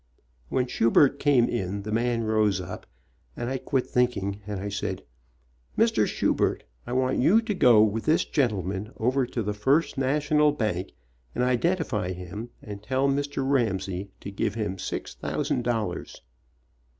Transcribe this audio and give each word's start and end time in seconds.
When 0.49 0.65
Schubert 0.65 1.19
came 1.19 1.47
in 1.47 1.83
the 1.83 1.91
man 1.91 2.23
rose 2.23 2.59
up, 2.59 2.87
and 3.37 3.51
I 3.51 3.59
quit 3.59 3.85
thinking, 3.85 4.41
and 4.47 4.59
I 4.59 4.67
said, 4.67 5.03
"Mr. 5.77 6.07
Schubert, 6.07 6.63
I 6.87 6.93
want 6.93 7.19
you 7.19 7.39
to 7.43 7.53
go 7.53 7.83
with 7.83 8.05
this 8.05 8.25
gentleman 8.25 8.93
over 8.97 9.27
to 9.27 9.43
the 9.43 9.53
First 9.53 9.99
Na 9.99 10.17
tional 10.17 10.57
bank 10.57 10.93
and 11.35 11.43
identify 11.43 12.13
him, 12.13 12.49
and 12.63 12.81
tell 12.81 13.07
Mr. 13.07 13.47
Ramsey 13.47 14.09
to 14.21 14.31
give 14.31 14.55
him 14.55 14.79
six 14.79 15.13
thousand 15.13 15.61
dollars." 15.65 16.19